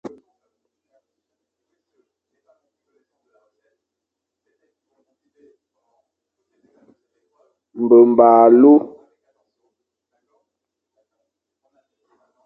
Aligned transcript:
Mbemba 7.81 8.27
alu. 8.45 8.73